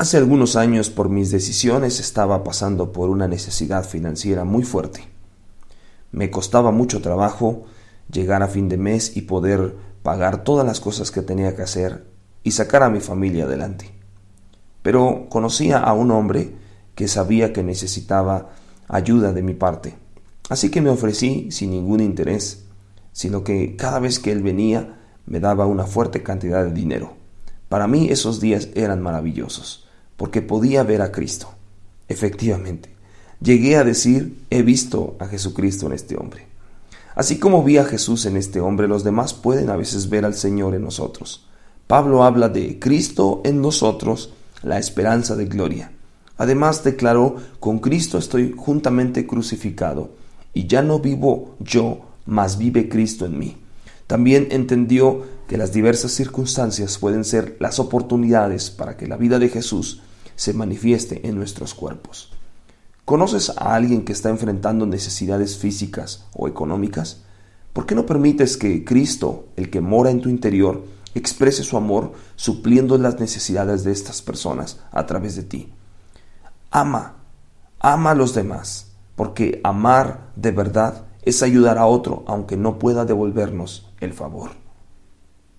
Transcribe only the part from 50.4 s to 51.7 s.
y ya no vivo